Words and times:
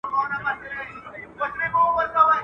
o 0.03 0.03
خپل 0.13 0.35
خر 0.43 0.55
تړلی 0.61 0.95
ښه 1.03 1.09
دئ، 1.13 1.19
که 1.37 1.45
څه 1.59 1.65
هم 1.73 1.85
غل 1.95 1.97
اشنا 2.05 2.21
وي. 2.27 2.37